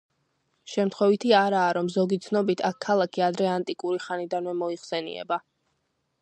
[0.75, 5.41] შემთხვევითი არაა, რომ ზოგი ცნობით აქ ქალაქი ადრე ანტიკური ხანიდანვე მოიხსენიება.